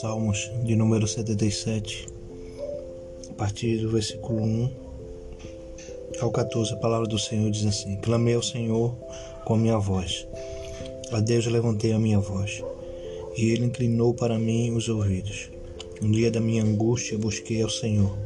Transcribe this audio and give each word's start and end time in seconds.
Salmos 0.00 0.50
de 0.64 0.74
número 0.74 1.06
77, 1.06 2.08
a 3.28 3.32
partir 3.34 3.78
do 3.78 3.90
versículo 3.90 4.42
1 4.42 4.70
ao 6.20 6.32
14, 6.32 6.74
a 6.74 6.76
palavra 6.78 7.06
do 7.06 7.18
Senhor 7.18 7.50
diz 7.50 7.64
assim: 7.66 7.96
Clamei 7.96 8.34
ao 8.34 8.42
Senhor 8.42 8.94
com 9.44 9.54
a 9.54 9.58
minha 9.58 9.78
voz, 9.78 10.26
a 11.12 11.20
Deus 11.20 11.46
levantei 11.46 11.92
a 11.92 11.98
minha 11.98 12.18
voz, 12.18 12.64
e 13.36 13.50
ele 13.50 13.66
inclinou 13.66 14.14
para 14.14 14.38
mim 14.38 14.72
os 14.72 14.88
ouvidos. 14.88 15.50
No 16.00 16.10
dia 16.10 16.30
da 16.30 16.40
minha 16.40 16.64
angústia 16.64 17.18
busquei 17.18 17.62
ao 17.62 17.70
Senhor. 17.70 18.18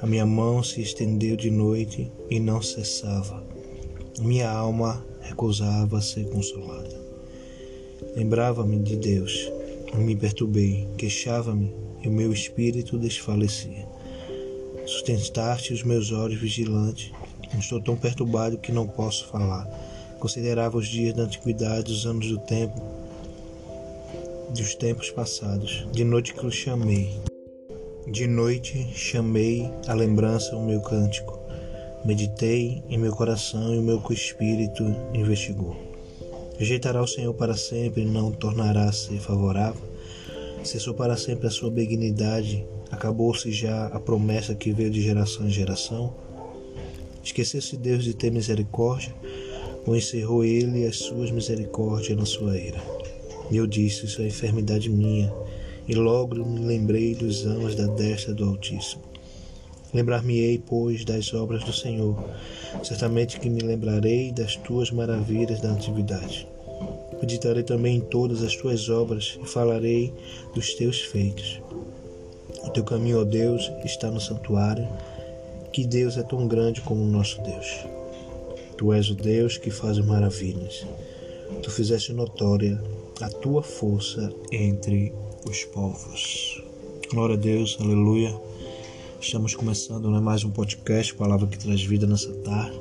A 0.00 0.06
minha 0.06 0.26
mão 0.26 0.62
se 0.62 0.80
estendeu 0.80 1.36
de 1.36 1.50
noite 1.50 2.12
e 2.30 2.38
não 2.38 2.62
cessava. 2.62 3.42
Minha 4.20 4.50
alma 4.50 5.07
recusava 5.28 6.00
ser 6.00 6.28
consolada. 6.30 7.00
Lembrava-me 8.16 8.78
de 8.78 8.96
Deus 8.96 9.50
me 9.96 10.14
perturbei, 10.14 10.86
queixava-me 10.96 11.72
e 12.02 12.08
o 12.08 12.12
meu 12.12 12.32
espírito 12.32 12.98
desfalecia. 12.98 13.86
Sustentaste 14.86 15.72
os 15.72 15.82
meus 15.82 16.12
olhos 16.12 16.40
vigilantes. 16.40 17.12
Estou 17.58 17.80
tão 17.80 17.96
perturbado 17.96 18.58
que 18.58 18.72
não 18.72 18.86
posso 18.86 19.26
falar. 19.26 19.66
Considerava 20.18 20.76
os 20.76 20.88
dias 20.88 21.14
da 21.14 21.22
antiguidade, 21.22 21.92
os 21.92 22.06
anos 22.06 22.28
do 22.28 22.38
tempo, 22.38 22.80
dos 24.54 24.74
tempos 24.74 25.10
passados. 25.10 25.86
De 25.92 26.04
noite 26.04 26.34
que 26.34 26.46
o 26.46 26.50
chamei. 26.50 27.10
De 28.06 28.26
noite 28.26 28.90
chamei 28.94 29.70
a 29.86 29.94
lembrança 29.94 30.56
o 30.56 30.64
meu 30.64 30.80
cântico. 30.80 31.37
Meditei 32.04 32.82
em 32.88 32.96
meu 32.96 33.12
coração 33.12 33.74
e 33.74 33.78
o 33.78 33.82
meu 33.82 34.02
espírito 34.10 34.84
investigou. 35.12 35.76
Rejeitará 36.56 37.02
o 37.02 37.06
Senhor 37.06 37.34
para 37.34 37.56
sempre 37.56 38.02
e 38.02 38.06
não 38.06 38.30
tornará 38.30 38.84
a 38.84 38.92
ser 38.92 39.18
favorável? 39.18 39.82
Cessou 40.64 40.94
para 40.94 41.16
sempre 41.16 41.46
a 41.46 41.50
sua 41.50 41.70
benignidade, 41.70 42.66
acabou-se 42.90 43.50
já 43.52 43.86
a 43.86 44.00
promessa 44.00 44.54
que 44.54 44.72
veio 44.72 44.90
de 44.90 45.02
geração 45.02 45.46
em 45.46 45.50
geração? 45.50 46.14
Esqueceu-se 47.22 47.76
Deus 47.76 48.04
de 48.04 48.14
ter 48.14 48.30
misericórdia, 48.30 49.14
ou 49.86 49.96
encerrou 49.96 50.44
ele 50.44 50.86
as 50.86 50.96
suas 50.96 51.30
misericórdias 51.30 52.16
na 52.16 52.24
sua 52.24 52.56
ira? 52.56 52.80
E 53.50 53.56
eu 53.56 53.66
disse: 53.66 54.06
Isso 54.06 54.22
é 54.22 54.26
enfermidade 54.26 54.88
minha, 54.88 55.32
e 55.86 55.94
logo 55.94 56.36
me 56.36 56.60
lembrei 56.60 57.14
dos 57.14 57.44
anos 57.44 57.74
da 57.74 57.86
destra 57.86 58.32
do 58.32 58.44
Altíssimo. 58.44 59.02
Lembrar-me-ei, 59.92 60.58
pois, 60.58 61.04
das 61.04 61.32
obras 61.32 61.64
do 61.64 61.72
Senhor. 61.72 62.16
Certamente 62.82 63.40
que 63.40 63.48
me 63.48 63.60
lembrarei 63.60 64.32
das 64.32 64.56
tuas 64.56 64.90
maravilhas 64.90 65.60
da 65.60 65.70
antiguidade. 65.70 66.46
Meditarei 67.20 67.62
também 67.62 67.96
em 67.96 68.00
todas 68.00 68.42
as 68.42 68.54
tuas 68.54 68.88
obras 68.88 69.38
e 69.42 69.46
falarei 69.46 70.12
dos 70.54 70.74
teus 70.74 71.00
feitos. 71.00 71.60
O 72.64 72.70
teu 72.70 72.84
caminho, 72.84 73.20
ó 73.20 73.24
Deus, 73.24 73.70
está 73.84 74.10
no 74.10 74.20
santuário. 74.20 74.86
Que 75.72 75.86
Deus 75.86 76.16
é 76.16 76.22
tão 76.22 76.46
grande 76.46 76.80
como 76.82 77.02
o 77.02 77.08
nosso 77.08 77.40
Deus. 77.42 77.86
Tu 78.76 78.92
és 78.92 79.10
o 79.10 79.14
Deus 79.14 79.56
que 79.56 79.70
faz 79.70 79.98
maravilhas. 79.98 80.86
Tu 81.62 81.70
fizeste 81.70 82.12
notória 82.12 82.80
a 83.20 83.28
tua 83.28 83.62
força 83.62 84.32
entre 84.52 85.12
os 85.48 85.64
povos. 85.64 86.62
Glória 87.10 87.34
a 87.34 87.38
Deus, 87.38 87.76
aleluia. 87.80 88.34
Estamos 89.20 89.52
começando 89.52 90.08
né, 90.12 90.20
mais 90.20 90.44
um 90.44 90.50
podcast, 90.50 91.12
Palavra 91.14 91.48
que 91.48 91.58
Traz 91.58 91.82
Vida 91.82 92.06
nessa 92.06 92.32
tarde. 92.36 92.80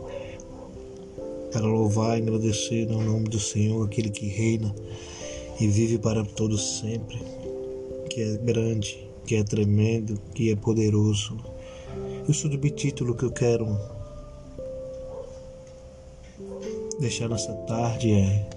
Para 1.52 1.66
louvar 1.66 2.18
e 2.18 2.22
agradecer 2.22 2.86
no 2.86 3.02
nome 3.02 3.28
do 3.28 3.40
Senhor, 3.40 3.84
aquele 3.84 4.12
que 4.12 4.28
reina 4.28 4.74
e 5.60 5.68
vive 5.68 5.98
para 5.98 6.24
todos 6.24 6.80
sempre, 6.80 7.18
que 8.12 8.22
é 8.22 8.38
grande, 8.38 9.10
que 9.26 9.36
é 9.36 9.44
tremendo, 9.44 10.22
que 10.36 10.52
é 10.52 10.56
poderoso. 10.56 11.36
O 12.30 12.34
subtítulo 12.34 13.16
que 13.16 13.24
eu 13.24 13.32
quero 13.32 13.68
deixar 17.00 17.28
nessa 17.28 17.54
tarde 17.66 18.12
é: 18.12 18.50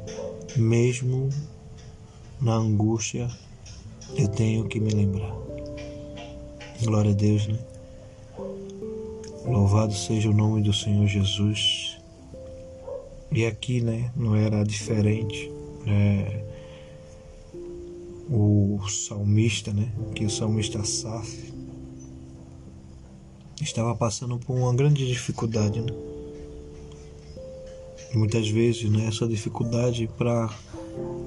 Mesmo 0.54 1.30
na 2.40 2.56
angústia, 2.56 3.30
eu 4.16 4.28
tenho 4.28 4.68
que 4.68 4.78
me 4.78 4.90
lembrar. 4.90 5.49
Glória 6.82 7.10
a 7.10 7.14
Deus, 7.14 7.46
né? 7.46 7.58
Louvado 9.44 9.92
seja 9.92 10.30
o 10.30 10.32
nome 10.32 10.62
do 10.62 10.72
Senhor 10.72 11.06
Jesus. 11.06 11.98
E 13.30 13.44
aqui, 13.44 13.80
né, 13.80 14.10
não 14.16 14.34
era 14.34 14.64
diferente. 14.64 15.50
É, 15.86 16.42
o 18.30 18.78
salmista, 18.88 19.72
né, 19.72 19.92
que 20.14 20.24
o 20.24 20.30
salmista 20.30 20.80
Asaf 20.80 21.52
estava 23.60 23.94
passando 23.94 24.38
por 24.38 24.56
uma 24.56 24.74
grande 24.74 25.06
dificuldade, 25.06 25.80
né? 25.80 25.92
Muitas 28.14 28.48
vezes, 28.48 28.90
né, 28.90 29.06
essa 29.06 29.28
dificuldade 29.28 30.08
para 30.16 30.48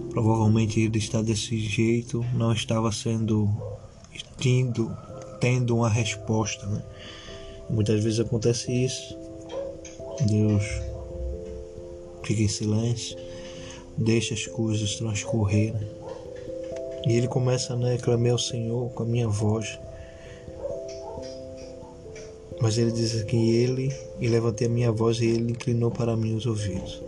provavelmente 0.10 0.80
ele 0.80 0.98
estar 0.98 1.22
desse 1.22 1.60
jeito 1.60 2.26
não 2.34 2.52
estava 2.52 2.92
sendo 2.92 3.50
tendo, 4.38 4.96
tendo 5.44 5.76
uma 5.76 5.90
resposta, 5.90 6.66
né? 6.66 6.82
Muitas 7.70 8.02
vezes 8.02 8.22
acontece 8.22 8.72
isso. 8.72 9.18
Deus 10.22 10.64
fica 12.24 12.44
em 12.44 12.48
silêncio, 12.48 13.18
deixa 13.98 14.36
as 14.36 14.48
coisas 14.48 14.96
transcorrer. 14.96 15.74
Né? 15.74 15.86
E 17.08 17.18
ele 17.18 17.28
começa 17.28 17.76
né, 17.76 17.96
a 17.96 17.98
clamar 17.98 18.32
ao 18.32 18.38
Senhor 18.38 18.90
com 18.92 19.04
a 19.04 19.06
minha 19.06 19.28
voz. 19.28 19.78
Mas 22.62 22.78
ele 22.78 22.94
diz 22.94 23.22
que 23.24 23.36
ele, 23.36 23.94
e 24.22 24.30
levantei 24.30 24.68
a 24.68 24.70
minha 24.70 24.94
voz 24.94 25.20
e 25.20 25.26
ele 25.26 25.52
inclinou 25.52 25.92
para 25.92 26.16
mim 26.16 26.36
os 26.36 26.46
ouvidos. 26.46 27.02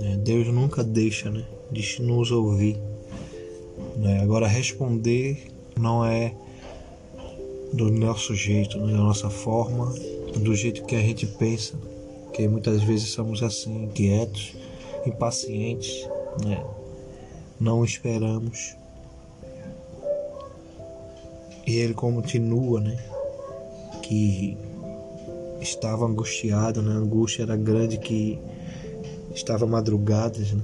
Né? 0.00 0.16
Deus 0.16 0.46
nunca 0.46 0.82
deixa 0.82 1.30
né, 1.30 1.44
de 1.70 2.00
nos 2.00 2.30
ouvir. 2.30 2.78
Né? 3.98 4.18
Agora, 4.22 4.48
responder 4.48 5.48
não 5.76 6.02
é 6.02 6.34
do 7.72 7.90
nosso 7.90 8.34
jeito, 8.34 8.78
da 8.78 8.86
nossa 8.86 9.28
forma, 9.28 9.92
do 10.38 10.54
jeito 10.54 10.84
que 10.84 10.96
a 10.96 11.00
gente 11.00 11.26
pensa, 11.26 11.74
que 12.32 12.46
muitas 12.48 12.82
vezes 12.82 13.10
somos 13.10 13.42
assim, 13.42 13.84
inquietos, 13.84 14.54
impacientes, 15.06 16.08
né? 16.44 16.64
não 17.60 17.84
esperamos. 17.84 18.76
E 21.66 21.76
ele 21.76 21.92
continua, 21.92 22.80
né? 22.80 22.96
Que 24.02 24.56
estava 25.60 26.06
angustiado, 26.06 26.80
né? 26.80 26.92
A 26.92 26.96
angústia 26.96 27.42
era 27.42 27.56
grande 27.56 27.98
que 27.98 28.38
estava 29.34 29.66
madrugadas, 29.66 30.52
né? 30.52 30.62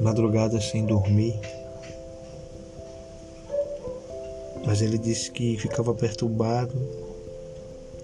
madrugadas 0.00 0.70
sem 0.70 0.86
dormir. 0.86 1.38
Mas 4.74 4.82
ele 4.82 4.98
disse 4.98 5.30
que 5.30 5.56
ficava 5.56 5.94
perturbado, 5.94 6.74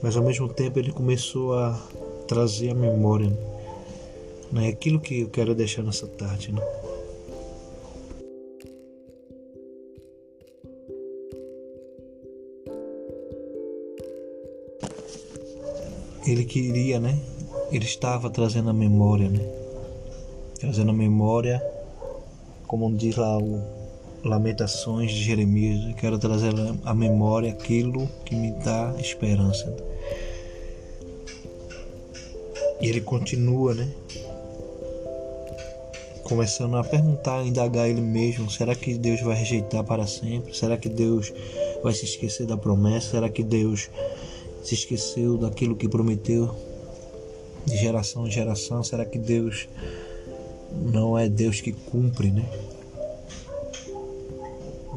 mas 0.00 0.16
ao 0.16 0.22
mesmo 0.22 0.48
tempo 0.48 0.78
ele 0.78 0.92
começou 0.92 1.58
a 1.58 1.72
trazer 2.28 2.70
a 2.70 2.75
memória. 2.76 3.36
Né? 4.53 4.69
Aquilo 4.69 5.00
que 5.00 5.22
eu 5.22 5.28
quero 5.28 5.53
deixar 5.53 5.82
nessa 5.82 6.06
tarde. 6.06 6.53
Né? 6.53 6.62
Ele 16.25 16.44
queria, 16.44 17.00
né? 17.00 17.19
Ele 17.72 17.84
estava 17.84 18.31
trazendo 18.31 18.70
a 18.70 18.72
memória, 18.72 19.28
né? 19.28 19.41
Trazendo 20.60 20.91
a 20.91 20.94
memória, 20.94 21.61
como 22.69 22.94
diz 22.94 23.16
lá 23.16 23.37
o 23.38 23.80
Lamentações 24.25 25.11
de 25.11 25.22
Jeremias. 25.22 25.88
Eu 25.88 25.94
quero 25.94 26.19
trazer 26.19 26.52
à 26.84 26.94
memória 26.94 27.50
aquilo 27.50 28.08
que 28.25 28.34
me 28.34 28.52
dá 28.52 28.94
esperança. 28.99 29.75
E 32.81 32.88
ele 32.88 33.00
continua, 33.00 33.75
né? 33.75 33.88
Começando 36.25 36.76
a 36.76 36.84
perguntar, 36.84 37.40
a 37.40 37.44
indagar 37.44 37.88
ele 37.88 38.00
mesmo: 38.00 38.50
será 38.50 38.75
que 38.75 38.96
Deus 38.96 39.20
vai 39.20 39.37
rejeitar 39.37 39.84
para 39.84 40.06
sempre? 40.06 40.56
Será 40.56 40.76
que 40.76 40.88
Deus 40.88 41.32
vai 41.82 41.93
se 41.93 42.05
esquecer 42.05 42.46
da 42.46 42.56
promessa? 42.56 43.11
Será 43.11 43.28
que 43.28 43.43
Deus 43.43 43.90
se 44.62 44.75
esqueceu 44.75 45.37
daquilo 45.37 45.76
que 45.76 45.88
prometeu 45.88 46.55
de 47.66 47.76
geração 47.76 48.26
em 48.26 48.31
geração? 48.31 48.82
Será 48.82 49.05
que 49.05 49.19
Deus 49.19 49.69
não 50.73 51.19
é 51.19 51.28
Deus 51.28 51.61
que 51.61 51.73
cumpre, 51.73 52.31
né? 52.31 52.44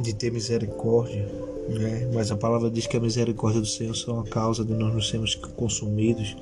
De 0.02 0.14
ter 0.14 0.32
misericórdia, 0.32 1.28
né? 1.70 2.10
mas 2.14 2.32
a 2.32 2.36
palavra 2.36 2.70
diz 2.70 2.88
que 2.88 2.98
a 2.98 3.00
misericórdia 3.00 3.62
do 3.62 3.68
Senhor 3.68 3.96
são 3.96 4.20
a 4.20 4.24
causa 4.24 4.66
de 4.66 4.74
nós 4.74 4.94
não 4.94 5.02
sermos 5.02 5.36
consumidos 5.36 6.36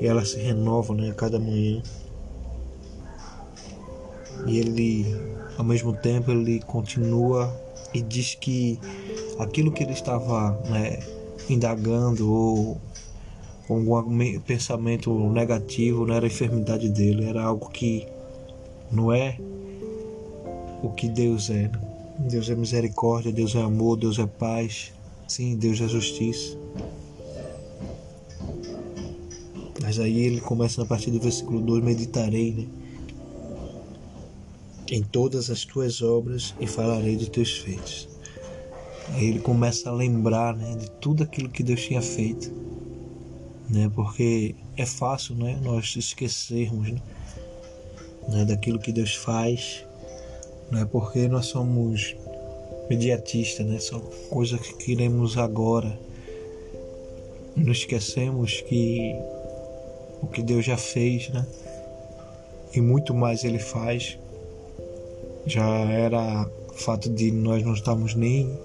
e 0.00 0.06
ela 0.06 0.24
se 0.24 0.38
renova 0.38 0.94
né, 0.94 1.10
a 1.10 1.14
cada 1.14 1.38
manhã. 1.38 1.82
E 4.46 4.58
ele, 4.58 5.06
ao 5.58 5.64
mesmo 5.64 5.92
tempo, 5.92 6.30
ele 6.30 6.60
continua 6.60 7.52
e 7.92 8.00
diz 8.00 8.34
que 8.34 8.78
aquilo 9.38 9.72
que 9.72 9.82
ele 9.82 9.92
estava 9.92 10.52
né, 10.68 11.00
indagando 11.48 12.30
ou 12.30 12.80
algum 13.68 14.40
pensamento 14.40 15.12
negativo 15.30 16.06
não 16.06 16.14
era 16.14 16.26
a 16.26 16.28
enfermidade 16.28 16.88
dele, 16.88 17.28
era 17.28 17.42
algo 17.42 17.68
que 17.70 18.06
não 18.92 19.12
é 19.12 19.38
o 20.82 20.90
que 20.90 21.08
Deus 21.08 21.50
é. 21.50 21.70
Deus 22.18 22.48
é 22.48 22.54
misericórdia, 22.54 23.32
Deus 23.32 23.54
é 23.54 23.62
amor, 23.62 23.96
Deus 23.96 24.18
é 24.18 24.26
paz. 24.26 24.92
Sim, 25.28 25.56
Deus 25.56 25.80
é 25.80 25.88
justiça. 25.88 26.56
Mas 29.82 29.98
aí 29.98 30.18
ele 30.18 30.40
começa 30.40 30.82
a 30.82 30.86
partir 30.86 31.10
do 31.10 31.20
versículo 31.20 31.60
2: 31.60 31.84
Meditarei 31.84 32.52
né, 32.52 32.66
em 34.90 35.02
todas 35.02 35.50
as 35.50 35.64
tuas 35.64 36.00
obras 36.00 36.54
e 36.58 36.66
falarei 36.66 37.16
de 37.16 37.30
teus 37.30 37.58
feitos. 37.58 38.08
Aí 39.14 39.28
ele 39.28 39.40
começa 39.40 39.88
a 39.88 39.92
lembrar 39.92 40.56
né, 40.56 40.74
de 40.74 40.90
tudo 40.92 41.22
aquilo 41.22 41.48
que 41.48 41.62
Deus 41.62 41.82
tinha 41.82 42.02
feito. 42.02 42.50
Né, 43.68 43.90
porque 43.94 44.54
é 44.76 44.86
fácil 44.86 45.34
né, 45.34 45.58
nós 45.62 45.94
esquecermos 45.96 46.94
né, 48.28 48.44
daquilo 48.44 48.78
que 48.78 48.92
Deus 48.92 49.14
faz, 49.14 49.84
não 50.70 50.80
é 50.80 50.84
porque 50.84 51.28
nós 51.28 51.46
somos 51.46 52.16
mediatistas, 52.88 53.66
né, 53.66 53.78
são 53.78 54.00
coisas 54.30 54.60
que 54.60 54.74
queremos 54.74 55.36
agora. 55.36 55.98
Não 57.56 57.72
esquecemos 57.72 58.60
que 58.62 59.14
o 60.22 60.26
que 60.26 60.42
Deus 60.42 60.64
já 60.64 60.76
fez, 60.76 61.28
né? 61.30 61.46
E 62.74 62.80
muito 62.80 63.14
mais 63.14 63.44
Ele 63.44 63.58
faz. 63.58 64.18
Já 65.46 65.66
era 65.90 66.48
fato 66.74 67.08
de 67.08 67.30
nós 67.30 67.64
não 67.64 67.72
estarmos 67.72 68.14
nem 68.14 68.58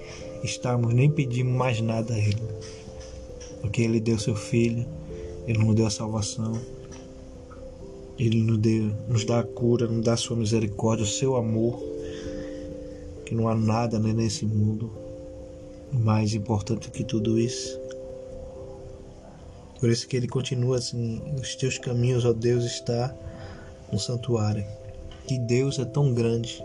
estarmos 0.44 0.94
nem 0.94 1.10
pedindo 1.10 1.50
mais 1.50 1.80
nada 1.82 2.14
a 2.14 2.18
Ele, 2.18 2.42
porque 3.62 3.82
Ele 3.82 4.00
deu 4.00 4.18
seu 4.18 4.36
Filho, 4.36 4.86
Ele 5.48 5.60
nos 5.60 5.76
deu 5.76 5.86
a 5.86 5.92
salvação, 5.92 6.60
Ele 8.18 8.42
nos, 8.42 8.58
deu, 8.58 8.92
nos 9.08 9.24
dá 9.24 9.40
a 9.40 9.44
cura, 9.44 9.88
nos 9.88 10.04
dá 10.04 10.14
a 10.14 10.18
sua 10.18 10.36
misericórdia, 10.36 11.04
o 11.04 11.08
seu 11.08 11.36
amor, 11.36 11.80
que 13.32 13.36
não 13.36 13.48
há 13.48 13.56
nada 13.56 13.98
né, 13.98 14.12
nesse 14.12 14.46
mundo 14.46 14.92
mais 15.94 16.34
importante 16.34 16.92
que 16.92 17.02
tudo 17.02 17.40
isso. 17.40 17.80
Por 19.80 19.90
isso 19.90 20.06
que 20.06 20.18
ele 20.18 20.28
continua 20.28 20.80
assim: 20.80 21.22
os 21.40 21.56
teus 21.56 21.78
caminhos, 21.78 22.26
ó 22.26 22.34
Deus, 22.34 22.66
está 22.66 23.16
no 23.90 23.98
santuário. 23.98 24.66
Que 25.26 25.40
Deus 25.40 25.80
é 25.80 25.86
tão 25.86 26.14
grande 26.14 26.62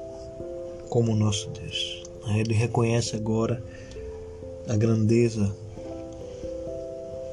como 0.90 1.12
o 1.12 1.14
nosso 1.14 1.48
Deus. 1.50 2.02
Ele 2.34 2.52
reconhece 2.52 3.14
agora 3.14 3.62
a 4.68 4.76
grandeza, 4.76 5.54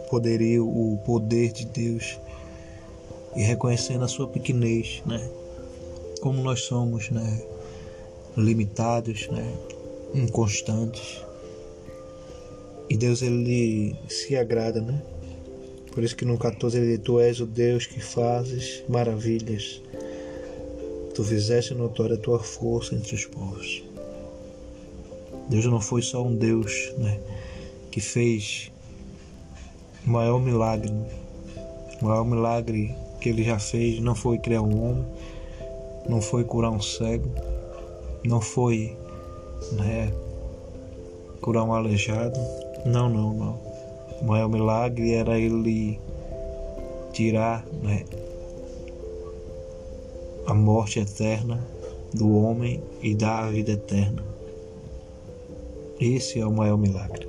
o 0.05 0.09
poderio, 0.11 0.67
o 0.67 0.99
poder 1.07 1.51
de 1.51 1.65
Deus 1.65 2.19
e 3.35 3.41
reconhecendo 3.41 4.05
a 4.05 4.07
sua 4.07 4.27
pequenez, 4.27 5.01
né? 5.07 5.27
Como 6.21 6.39
nós 6.43 6.61
somos, 6.61 7.09
né? 7.09 7.52
Limitados, 8.35 9.27
né? 9.29 9.53
Inconstantes. 10.13 11.21
E 12.89 12.97
Deus 12.97 13.21
ele 13.21 13.95
se 14.07 14.35
agrada, 14.35 14.81
né? 14.81 15.01
Por 15.91 16.03
isso 16.03 16.15
que 16.15 16.25
no 16.25 16.37
14 16.37 16.77
ele 16.77 16.97
diz, 16.97 17.05
Tu 17.05 17.19
és 17.19 17.39
o 17.39 17.45
Deus 17.45 17.85
que 17.85 17.99
fazes 17.99 18.83
maravilhas. 18.89 19.81
Tu 21.13 21.23
fizeste 21.23 21.75
notória 21.75 22.15
a 22.15 22.19
tua 22.19 22.39
força 22.39 22.95
entre 22.95 23.15
os 23.15 23.25
povos. 23.25 23.83
Deus 25.47 25.65
não 25.65 25.79
foi 25.79 26.01
só 26.01 26.23
um 26.23 26.35
Deus 26.35 26.91
né, 26.97 27.19
que 27.91 28.01
fez 28.01 28.71
o 30.05 30.09
maior 30.09 30.39
milagre. 30.39 30.91
O 32.01 32.05
maior 32.05 32.25
milagre 32.25 32.95
que 33.21 33.29
ele 33.29 33.43
já 33.43 33.59
fez 33.59 33.99
não 33.99 34.15
foi 34.15 34.39
criar 34.39 34.61
um 34.61 34.83
homem, 34.83 35.05
não 36.09 36.21
foi 36.21 36.43
curar 36.43 36.71
um 36.71 36.81
cego, 36.81 37.29
não 38.25 38.41
foi 38.41 38.95
né, 39.73 40.11
curar 41.41 41.63
um 41.63 41.73
aleijado. 41.73 42.39
Não, 42.85 43.09
não, 43.09 43.33
não. 43.33 43.59
O 44.21 44.25
maior 44.25 44.49
milagre 44.49 45.13
era 45.13 45.37
ele 45.37 45.99
tirar 47.11 47.65
né, 47.81 48.05
a 50.45 50.53
morte 50.53 50.99
eterna 50.99 51.65
do 52.13 52.35
homem 52.35 52.81
e 53.01 53.15
dar 53.15 53.45
a 53.45 53.49
vida 53.49 53.71
eterna. 53.71 54.23
Esse 55.99 56.39
é 56.39 56.45
o 56.45 56.51
maior 56.51 56.77
milagre. 56.77 57.27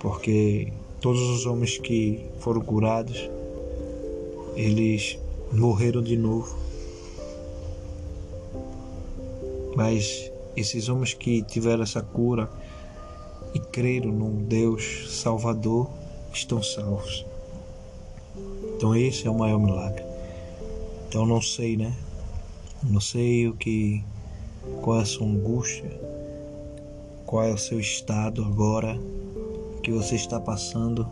Porque 0.00 0.72
todos 1.00 1.20
os 1.20 1.46
homens 1.46 1.78
que 1.78 2.24
foram 2.40 2.60
curados, 2.60 3.30
eles 4.54 5.18
morreram 5.52 6.02
de 6.02 6.16
novo. 6.16 6.56
Mas 9.76 10.32
esses 10.56 10.88
homens 10.88 11.14
que 11.14 11.42
tiveram 11.42 11.84
essa 11.84 12.02
cura, 12.02 12.50
e 13.56 13.58
creram 13.58 14.12
num 14.12 14.44
Deus 14.44 15.06
Salvador 15.08 15.88
estão 16.30 16.62
salvos. 16.62 17.24
Então 18.76 18.94
esse 18.94 19.26
é 19.26 19.30
o 19.30 19.38
maior 19.38 19.58
milagre. 19.58 20.04
Então 21.08 21.24
não 21.24 21.40
sei, 21.40 21.74
né? 21.74 21.94
Não 22.82 23.00
sei 23.00 23.48
o 23.48 23.54
que 23.54 24.04
qual 24.82 24.98
é 24.98 25.02
a 25.02 25.06
sua 25.06 25.26
angústia, 25.26 25.90
qual 27.24 27.44
é 27.44 27.52
o 27.52 27.56
seu 27.56 27.80
estado 27.80 28.44
agora 28.44 29.00
que 29.82 29.90
você 29.90 30.16
está 30.16 30.38
passando, 30.38 31.08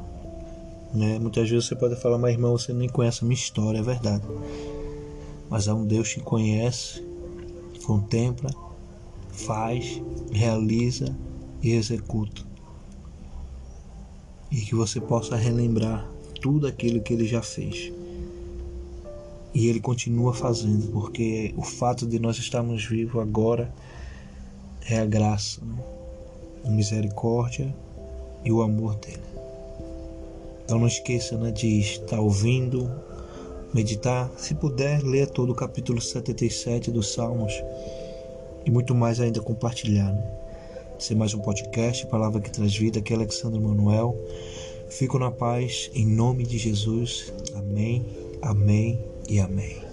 né? 0.93 1.19
Muitas 1.19 1.49
vezes 1.49 1.67
você 1.67 1.77
pode 1.77 1.97
falar, 1.97 2.19
mas 2.19 2.33
irmão, 2.33 2.59
você 2.59 2.75
nem 2.75 2.91
conhece 2.91 3.25
a 3.25 3.27
minha 3.27 3.41
história, 3.41 3.79
é 3.79 3.83
verdade. 3.83 4.25
Mas 5.49 5.67
há 5.67 5.75
um 5.75 5.87
Deus 5.87 6.13
que 6.13 6.21
conhece, 6.21 7.03
contempla, 7.85 8.51
faz, 9.31 10.01
realiza 10.33 11.17
e 11.63 11.73
executo. 11.73 12.47
E 14.51 14.61
que 14.61 14.75
você 14.75 15.01
possa 15.01 15.37
relembrar 15.37 16.09
tudo 16.41 16.67
aquilo 16.67 17.01
que 17.01 17.13
ele 17.13 17.27
já 17.27 17.43
fez. 17.43 17.93
E 19.55 19.69
ele 19.69 19.81
continua 19.81 20.35
fazendo, 20.35 20.89
porque 20.93 21.55
o 21.57 21.63
fato 21.63 22.07
de 22.07 22.19
nós 22.19 22.39
estarmos 22.39 22.85
vivos 22.85 23.23
agora 23.23 23.73
é 24.89 24.99
a 24.99 25.07
graça, 25.07 25.65
né? 25.65 25.83
a 26.65 26.71
misericórdia 26.71 27.75
e 28.45 28.51
o 28.51 28.63
amor 28.63 28.97
dele. 28.97 29.23
Então 30.65 30.79
não 30.79 30.87
esqueça 30.87 31.37
né, 31.37 31.51
de 31.51 31.81
estar 31.81 32.21
ouvindo, 32.21 32.91
meditar. 33.75 34.31
Se 34.39 34.55
puder, 34.55 35.03
leia 35.03 35.27
todo 35.27 35.51
o 35.51 35.55
capítulo 35.55 36.01
77 36.01 36.93
dos 36.93 37.13
Salmos 37.13 37.53
e 38.65 38.71
muito 38.71 38.95
mais 38.95 39.21
ainda 39.21 39.41
compartilhar. 39.41 40.13
Né? 40.13 40.25
Ser 40.99 41.17
mais 41.17 41.35
um 41.35 41.41
podcast, 41.41 42.07
Palavra 42.07 42.41
que 42.41 42.51
Traz 42.51 42.75
Vida, 42.75 43.01
aqui 43.01 43.13
é 43.13 43.17
Alexandre 43.17 43.61
Manuel. 43.61 44.17
Fico 44.89 45.19
na 45.19 45.31
paz, 45.31 45.91
em 45.93 46.07
nome 46.07 46.45
de 46.45 46.57
Jesus. 46.57 47.33
Amém, 47.55 48.07
amém 48.41 49.05
e 49.29 49.41
amém. 49.41 49.84